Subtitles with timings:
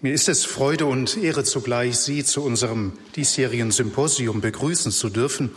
[0.00, 5.50] Mir ist es Freude und Ehre zugleich, Sie zu unserem diesjährigen Symposium begrüßen zu dürfen,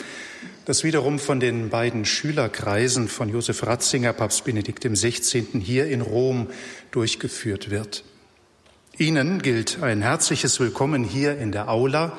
[0.65, 5.45] das wiederum von den beiden Schülerkreisen von Josef Ratzinger, Papst Benedikt XVI.
[5.61, 6.47] hier in Rom
[6.89, 8.03] durchgeführt wird.
[8.97, 12.17] Ihnen gilt ein herzliches Willkommen hier in der Aula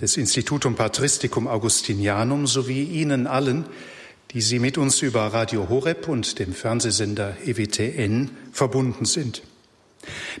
[0.00, 3.64] des Institutum Patristicum Augustinianum sowie Ihnen allen,
[4.30, 9.42] die Sie mit uns über Radio Horeb und dem Fernsehsender EWTN verbunden sind.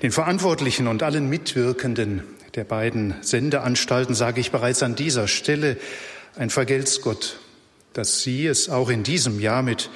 [0.02, 2.22] Den Verantwortlichen und allen Mitwirkenden
[2.54, 5.76] der beiden Sendeanstalten sage ich bereits an dieser Stelle
[6.36, 7.38] ein Vergelt's Gott,
[7.92, 9.90] dass Sie es auch in diesem Jahr mit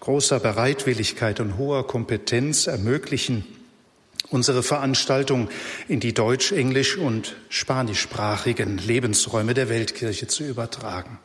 [0.00, 3.44] großer Bereitwilligkeit und hoher Kompetenz ermöglichen,
[4.28, 5.48] unsere Veranstaltung
[5.88, 11.18] in die deutsch-, englisch- und spanischsprachigen Lebensräume der Weltkirche zu übertragen.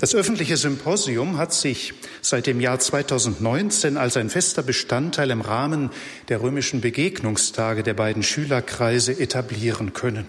[0.00, 5.90] Das öffentliche Symposium hat sich seit dem Jahr 2019 als ein fester Bestandteil im Rahmen
[6.28, 10.28] der römischen Begegnungstage der beiden Schülerkreise etablieren können.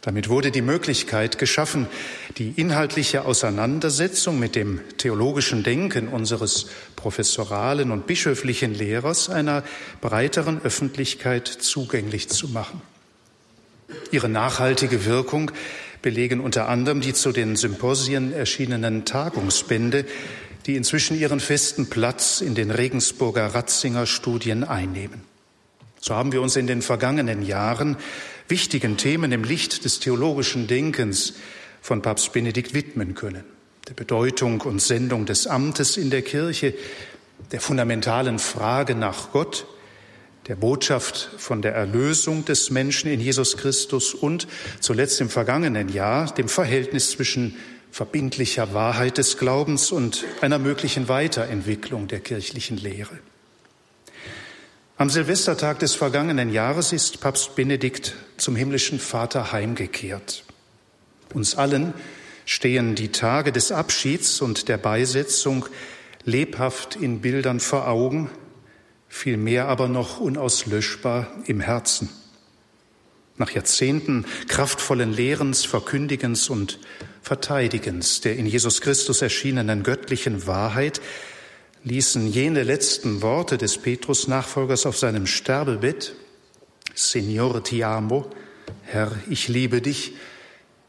[0.00, 1.86] Damit wurde die Möglichkeit geschaffen,
[2.38, 9.64] die inhaltliche Auseinandersetzung mit dem theologischen Denken unseres professoralen und bischöflichen Lehrers einer
[10.00, 12.80] breiteren Öffentlichkeit zugänglich zu machen.
[14.12, 15.50] Ihre nachhaltige Wirkung
[16.02, 20.04] belegen unter anderem die zu den Symposien erschienenen Tagungsbände,
[20.66, 25.22] die inzwischen ihren festen Platz in den Regensburger Ratzinger Studien einnehmen.
[26.00, 27.96] So haben wir uns in den vergangenen Jahren
[28.48, 31.34] wichtigen Themen im Licht des theologischen Denkens
[31.80, 33.44] von Papst Benedikt widmen können.
[33.88, 36.74] Der Bedeutung und Sendung des Amtes in der Kirche,
[37.52, 39.66] der fundamentalen Frage nach Gott,
[40.48, 44.48] der Botschaft von der Erlösung des Menschen in Jesus Christus und
[44.80, 47.56] zuletzt im vergangenen Jahr dem Verhältnis zwischen
[47.90, 53.18] verbindlicher Wahrheit des Glaubens und einer möglichen Weiterentwicklung der kirchlichen Lehre.
[54.96, 60.44] Am Silvestertag des vergangenen Jahres ist Papst Benedikt zum himmlischen Vater heimgekehrt.
[61.34, 61.92] Uns allen
[62.46, 65.66] stehen die Tage des Abschieds und der Beisetzung
[66.24, 68.30] lebhaft in Bildern vor Augen,
[69.08, 72.08] vielmehr aber noch unauslöschbar im Herzen.
[73.36, 76.78] Nach Jahrzehnten kraftvollen Lehrens, Verkündigens und
[77.22, 81.00] Verteidigens der in Jesus Christus erschienenen göttlichen Wahrheit
[81.84, 86.14] ließen jene letzten Worte des Petrus-Nachfolgers auf seinem Sterbebett,
[86.94, 88.28] Signore ti amo,
[88.82, 90.14] Herr, ich liebe dich,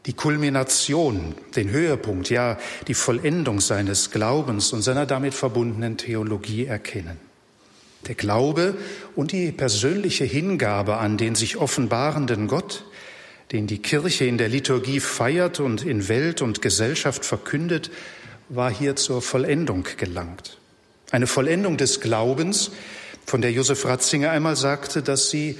[0.06, 2.58] die Kulmination, den Höhepunkt, ja
[2.88, 7.29] die Vollendung seines Glaubens und seiner damit verbundenen Theologie erkennen.
[8.06, 8.76] Der Glaube
[9.14, 12.84] und die persönliche Hingabe an den sich offenbarenden Gott,
[13.52, 17.90] den die Kirche in der Liturgie feiert und in Welt und Gesellschaft verkündet,
[18.48, 20.58] war hier zur Vollendung gelangt.
[21.10, 22.70] Eine Vollendung des Glaubens,
[23.26, 25.58] von der Josef Ratzinger einmal sagte, dass sie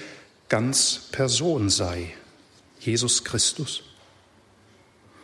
[0.49, 2.15] ganz Person sei,
[2.81, 3.83] Jesus Christus.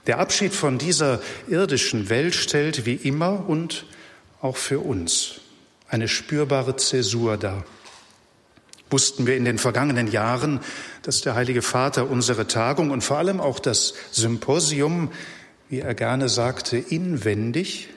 [0.06, 3.86] Der Abschied von dieser irdischen Welt stellt wie immer und
[4.40, 5.40] auch für uns
[5.88, 7.64] eine spürbare Zäsur dar.
[8.90, 10.60] Wussten wir in den vergangenen Jahren,
[11.02, 15.10] dass der Heilige Vater unsere Tagung und vor allem auch das Symposium,
[15.68, 17.88] wie er gerne sagte, inwendig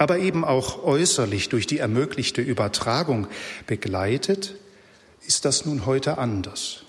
[0.00, 3.26] aber eben auch äußerlich durch die ermöglichte Übertragung
[3.66, 4.54] begleitet,
[5.26, 6.84] ist das nun heute anders.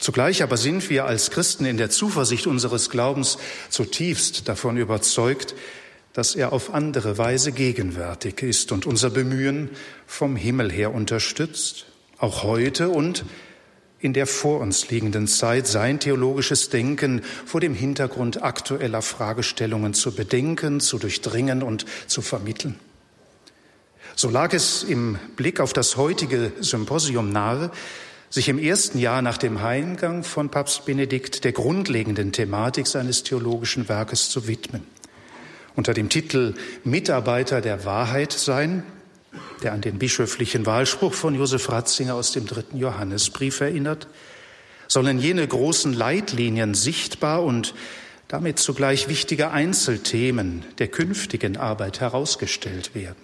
[0.00, 3.38] Zugleich aber sind wir als Christen in der Zuversicht unseres Glaubens
[3.70, 5.54] zutiefst davon überzeugt,
[6.14, 9.68] dass er auf andere Weise gegenwärtig ist und unser Bemühen
[10.06, 11.86] vom Himmel her unterstützt,
[12.18, 13.24] auch heute und
[13.98, 20.14] in der vor uns liegenden Zeit sein theologisches Denken vor dem Hintergrund aktueller Fragestellungen zu
[20.14, 22.78] bedenken, zu durchdringen und zu vermitteln.
[24.14, 27.72] So lag es im Blick auf das heutige Symposium nahe,
[28.30, 33.88] sich im ersten Jahr nach dem Heimgang von Papst Benedikt der grundlegenden Thematik seines theologischen
[33.88, 34.86] Werkes zu widmen.
[35.76, 36.54] Unter dem Titel
[36.84, 38.84] Mitarbeiter der Wahrheit sein
[39.62, 44.06] der an den bischöflichen Wahlspruch von Josef Ratzinger aus dem dritten Johannesbrief erinnert,
[44.88, 47.74] sollen jene großen Leitlinien sichtbar und
[48.28, 53.22] damit zugleich wichtige Einzelthemen der künftigen Arbeit herausgestellt werden.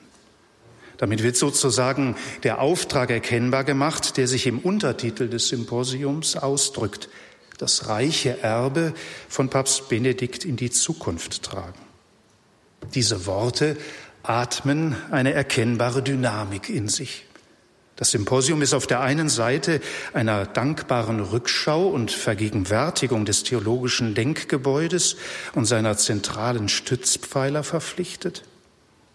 [0.97, 7.09] Damit wird sozusagen der Auftrag erkennbar gemacht, der sich im Untertitel des Symposiums ausdrückt,
[7.59, 8.95] das reiche Erbe
[9.29, 11.90] von Papst Benedikt in die Zukunft tragen.
[12.95, 13.77] Diese Worte
[14.23, 17.27] atmen eine erkennbare Dynamik in sich.
[17.97, 19.83] Das Symposium ist auf der einen Seite
[20.15, 25.17] einer dankbaren Rückschau und Vergegenwärtigung des theologischen Denkgebäudes
[25.55, 28.45] und seiner zentralen Stützpfeiler verpflichtet.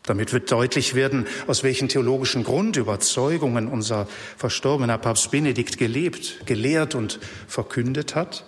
[0.03, 4.07] Damit wird deutlich werden, aus welchen theologischen Grundüberzeugungen unser
[4.38, 8.45] verstorbener Papst Benedikt gelebt, gelehrt und verkündet hat.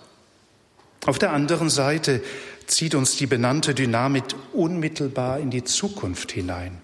[1.06, 2.22] Auf der anderen Seite
[2.66, 6.78] zieht uns die benannte Dynamik unmittelbar in die Zukunft hinein.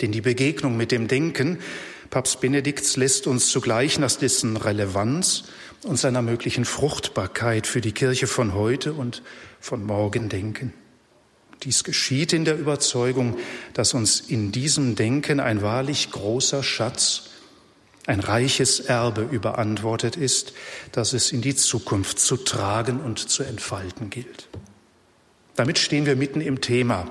[0.00, 1.58] Denn die Begegnung mit dem Denken
[2.12, 5.44] Papst Benedikts lässt uns zugleich nach dessen Relevanz
[5.84, 9.22] und seiner möglichen Fruchtbarkeit für die Kirche von heute und
[9.60, 10.74] von morgen denken.
[11.62, 13.38] Dies geschieht in der Überzeugung,
[13.72, 17.30] dass uns in diesem Denken ein wahrlich großer Schatz,
[18.06, 20.52] ein reiches Erbe überantwortet ist,
[20.90, 24.48] das es in die Zukunft zu tragen und zu entfalten gilt.
[25.54, 27.06] Damit stehen wir mitten im Thema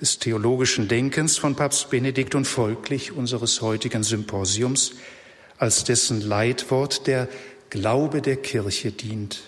[0.00, 4.94] des theologischen Denkens von Papst Benedikt und folglich unseres heutigen Symposiums,
[5.58, 7.28] als dessen Leitwort der
[7.70, 9.42] Glaube der Kirche dient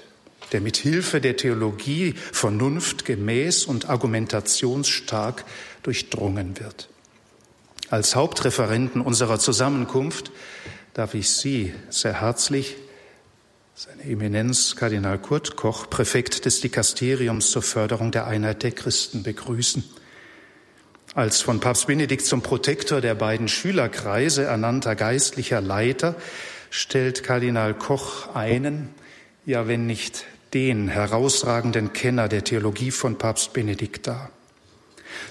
[0.52, 5.44] der mit Hilfe der Theologie vernunftgemäß und argumentationsstark
[5.82, 6.88] durchdrungen wird.
[7.88, 10.32] Als Hauptreferenten unserer Zusammenkunft
[10.92, 12.76] darf ich Sie sehr herzlich,
[13.76, 19.84] seine Eminenz Kardinal Kurt Koch, Präfekt des Dikasteriums zur Förderung der Einheit der Christen, begrüßen.
[21.14, 26.16] Als von Papst Benedikt zum Protektor der beiden Schülerkreise ernannter geistlicher Leiter
[26.70, 28.88] stellt Kardinal Koch einen,
[29.44, 30.24] ja wenn nicht
[30.54, 34.30] den herausragenden Kenner der Theologie von Papst Benedikt dar.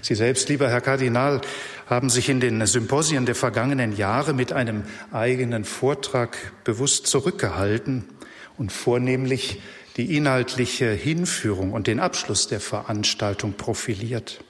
[0.01, 1.41] Sie selbst, lieber Herr Kardinal,
[1.87, 8.05] haben sich in den Symposien der vergangenen Jahre mit einem eigenen Vortrag bewusst zurückgehalten
[8.57, 9.61] und vornehmlich
[9.97, 14.43] die inhaltliche Hinführung und den Abschluss der Veranstaltung profiliert.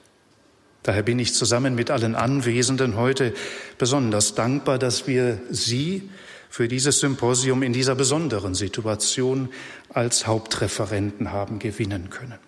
[0.82, 3.34] Daher bin ich zusammen mit allen Anwesenden heute
[3.78, 6.08] besonders dankbar, dass wir Sie
[6.48, 9.48] für dieses Symposium in dieser besonderen Situation
[9.88, 12.38] als Hauptreferenten haben gewinnen können.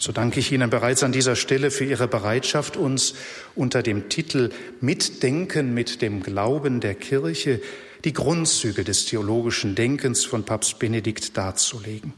[0.00, 3.14] So danke ich Ihnen bereits an dieser Stelle für Ihre Bereitschaft, uns
[3.56, 4.50] unter dem Titel
[4.80, 7.60] Mitdenken mit dem Glauben der Kirche
[8.04, 12.14] die Grundzüge des theologischen Denkens von Papst Benedikt darzulegen.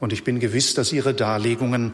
[0.00, 1.92] Und ich bin gewiss, dass Ihre Darlegungen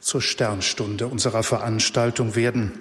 [0.00, 2.72] zur Sternstunde unserer Veranstaltung werden,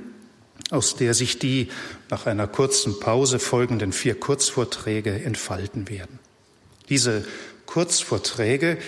[0.72, 1.70] aus der sich die
[2.10, 6.18] nach einer kurzen Pause folgenden vier Kurzvorträge entfalten werden.
[6.90, 7.26] Diese
[7.68, 8.80] Kurzvorträge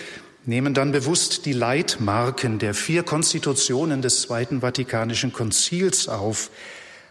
[0.48, 6.50] nehmen dann bewusst die Leitmarken der vier Konstitutionen des Zweiten Vatikanischen Konzils auf,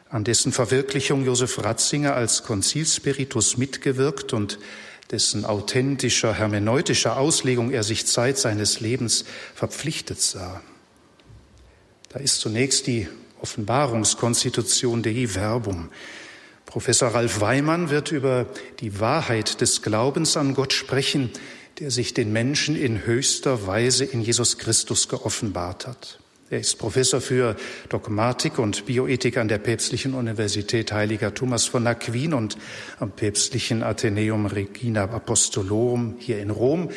[0.09, 4.57] an dessen Verwirklichung Josef Ratzinger als Konzilspiritus mitgewirkt und
[5.11, 9.23] dessen authentischer hermeneutischer Auslegung er sich Zeit seines Lebens
[9.53, 10.61] verpflichtet sah.
[12.09, 13.07] Da ist zunächst die
[13.39, 15.91] Offenbarungskonstitution Dei Verbum.
[16.65, 18.47] Professor Ralf Weimann wird über
[18.79, 21.29] die Wahrheit des Glaubens an Gott sprechen,
[21.79, 26.19] der sich den Menschen in höchster Weise in Jesus Christus geoffenbart hat.
[26.49, 27.55] Er ist Professor für
[27.89, 32.57] Dogmatik und Bioethik an der Päpstlichen Universität Heiliger Thomas von Aquin und
[32.99, 36.89] am Päpstlichen Athenäum Regina Apostolorum hier in Rom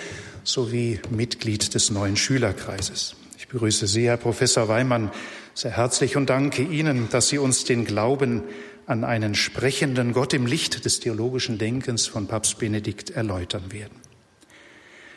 [0.45, 3.17] sowie Mitglied des neuen Schülerkreises.
[3.37, 5.11] Ich begrüße Sie, Herr Professor Weimann,
[5.53, 8.45] sehr herzlich und danke Ihnen, dass Sie uns den Glauben
[8.87, 14.10] an einen sprechenden Gott im Licht des theologischen Denkens von Papst Benedikt erläutern werden.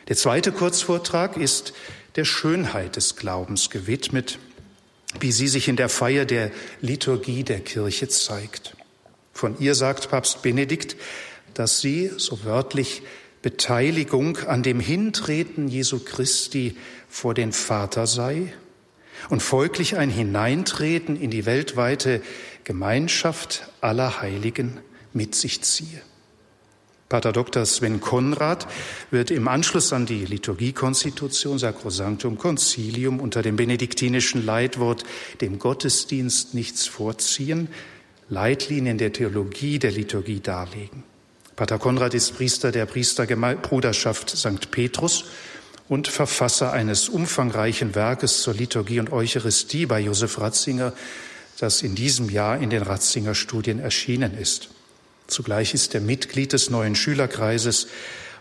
[0.08, 1.72] Der zweite Kurzvortrag ist
[2.16, 4.38] der Schönheit des Glaubens gewidmet,
[5.20, 8.76] wie sie sich in der Feier der Liturgie der Kirche zeigt.
[9.32, 10.96] Von ihr sagt Papst Benedikt,
[11.54, 13.02] dass sie, so wörtlich,
[13.42, 16.76] Beteiligung an dem Hintreten Jesu Christi
[17.08, 18.52] vor den Vater sei
[19.28, 22.22] und folglich ein Hineintreten in die weltweite
[22.64, 24.80] Gemeinschaft aller Heiligen
[25.12, 26.00] mit sich ziehe.
[27.14, 27.64] Pater Dr.
[27.64, 28.66] Sven Konrad
[29.12, 35.04] wird im Anschluss an die Liturgiekonstitution Sacrosanctum Concilium unter dem benediktinischen Leitwort
[35.40, 37.68] dem Gottesdienst nichts vorziehen,
[38.28, 41.04] Leitlinien der Theologie der Liturgie darlegen.
[41.54, 44.72] Pater Konrad ist Priester der Priesterbruderschaft St.
[44.72, 45.26] Petrus
[45.88, 50.92] und Verfasser eines umfangreichen Werkes zur Liturgie und Eucharistie bei Josef Ratzinger,
[51.60, 54.73] das in diesem Jahr in den Ratzinger Studien erschienen ist.
[55.26, 57.88] Zugleich ist er Mitglied des neuen Schülerkreises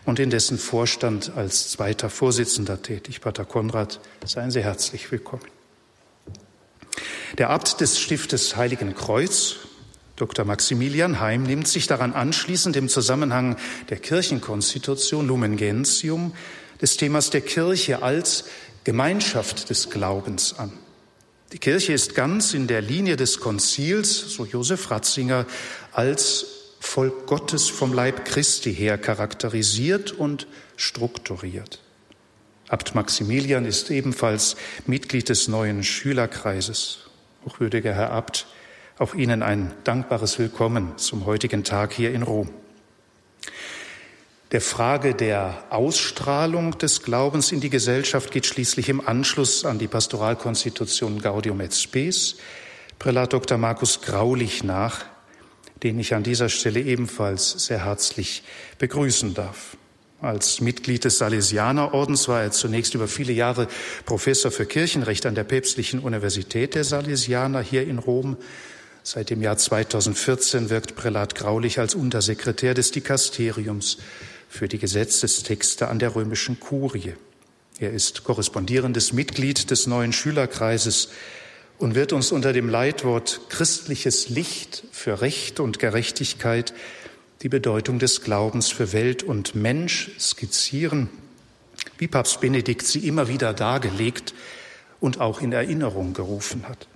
[0.06, 3.22] und in dessen Vorstand als zweiter Vorsitzender tätig.
[3.22, 5.44] Pater Konrad, seien Sie herzlich willkommen.
[7.38, 9.56] Der Abt des Stiftes Heiligen Kreuz,
[10.18, 10.46] Dr.
[10.46, 13.58] Maximilian Heim, nimmt sich daran anschließend im Zusammenhang
[13.90, 16.34] der Kirchenkonstitution Lumen Gentium
[16.82, 18.46] des Themas der Kirche als
[18.84, 20.74] Gemeinschaft des Glaubens an.
[21.54, 25.46] Die Kirche ist ganz in der Linie des Konzils, so Josef Ratzinger,
[25.92, 26.53] als
[26.84, 31.80] Volk Gottes vom Leib Christi her charakterisiert und strukturiert.
[32.68, 37.10] Abt Maximilian ist ebenfalls Mitglied des neuen Schülerkreises.
[37.46, 38.46] Hochwürdiger Herr Abt,
[39.00, 42.50] Auch Ihnen ein dankbares Willkommen zum heutigen Tag hier in Rom.
[44.52, 49.88] Der Frage der Ausstrahlung des Glaubens in die Gesellschaft geht schließlich im Anschluss an die
[49.88, 52.36] Pastoralkonstitution Gaudium et Spes
[53.00, 53.58] Prälat Dr.
[53.58, 55.06] Markus Graulich nach,
[55.84, 58.44] den ich an dieser Stelle ebenfalls sehr herzlich
[58.80, 59.78] begrüßen darf.
[60.22, 63.68] Als Mitglied des Salesianerordens war er zunächst über viele Jahre
[64.06, 68.38] Professor für Kirchenrecht an der Päpstlichen Universität der Salesianer hier in Rom.
[69.04, 73.98] Seit dem Jahr 2014 wirkt Prälat Graulich als Untersekretär des Dikasteriums
[74.48, 77.16] für die Gesetzestexte an der römischen Kurie.
[77.80, 81.10] Er ist korrespondierendes Mitglied des neuen Schülerkreises
[81.78, 86.74] und wird uns unter dem Leitwort christliches Licht für Recht und Gerechtigkeit
[87.42, 91.10] die Bedeutung des Glaubens für Welt und Mensch skizzieren,
[91.98, 94.34] wie Papst Benedikt sie immer wieder dargelegt
[95.00, 96.88] und auch in Erinnerung gerufen hat.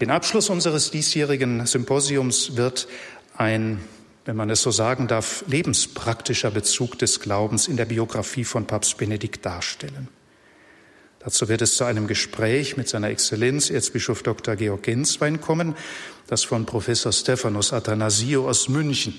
[0.00, 2.88] Den Abschluss unseres diesjährigen Symposiums wird
[3.36, 3.84] ein,
[4.24, 8.96] wenn man es so sagen darf, lebenspraktischer Bezug des Glaubens in der Biografie von Papst
[8.96, 10.08] Benedikt darstellen.
[11.20, 14.56] Dazu wird es zu einem Gespräch mit seiner Exzellenz Erzbischof Dr.
[14.56, 15.76] Georg Genswein kommen,
[16.26, 19.14] das von Professor Stephanos Athanasio aus München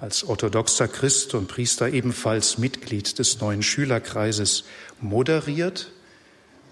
[0.00, 4.64] als orthodoxer Christ und Priester ebenfalls Mitglied des neuen Schülerkreises
[5.00, 5.90] moderiert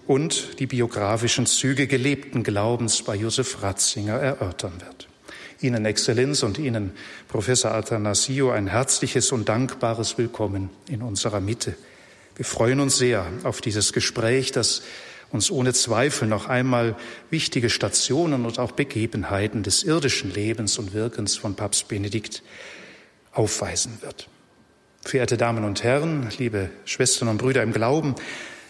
[0.07, 5.07] und die biografischen Züge gelebten Glaubens bei Josef Ratzinger erörtern wird.
[5.59, 6.93] Ihnen Exzellenz und Ihnen
[7.27, 11.75] Professor Athanasio ein herzliches und dankbares Willkommen in unserer Mitte.
[12.37, 14.83] Wir freuen uns sehr auf dieses Gespräch, das
[15.31, 16.95] uns ohne Zweifel noch einmal
[17.31, 22.43] wichtige Stationen und auch Begebenheiten des irdischen Lebens und Wirkens von Papst Benedikt
[23.31, 24.29] aufweisen wird.
[25.01, 28.13] Verehrte Damen und Herren, liebe Schwestern und Brüder im Glauben,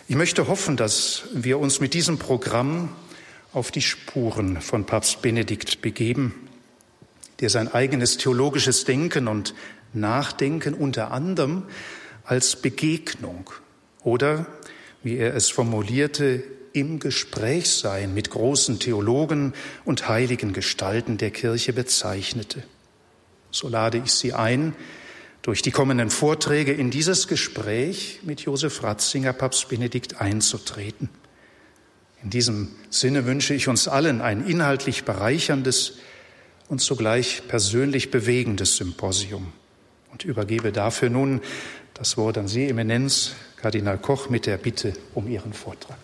[0.08, 2.96] ich möchte hoffen, dass wir uns mit diesem Programm
[3.52, 6.34] auf die Spuren von Papst Benedikt begeben,
[7.42, 9.54] der sein eigenes theologisches Denken und
[9.92, 11.64] Nachdenken unter anderem
[12.28, 13.50] als Begegnung
[14.04, 14.46] oder,
[15.02, 16.44] wie er es formulierte,
[16.74, 19.54] im Gespräch sein mit großen Theologen
[19.86, 22.64] und heiligen Gestalten der Kirche bezeichnete.
[23.50, 24.76] So lade ich Sie ein,
[25.42, 31.10] durch die kommenden Vorträge in dieses Gespräch mit Josef Ratzinger, Papst Benedikt einzutreten.
[32.22, 36.00] In diesem Sinne wünsche ich uns allen ein inhaltlich bereicherndes
[36.68, 39.54] und zugleich persönlich bewegendes Symposium
[40.12, 41.42] und übergebe dafür nun
[41.98, 45.98] das Wort an Sie, Eminenz, Kardinal Koch, mit der Bitte um Ihren Vortrag.